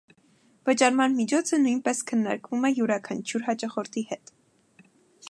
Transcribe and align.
Վճարման 0.69 1.13
միջոցը 1.17 1.59
նույնպես 1.65 2.01
քննարկվում 2.13 2.65
է 2.71 2.71
յուրաքանչյուր 2.79 3.47
հաճախորդի 3.51 4.09
հետ։ 4.15 4.37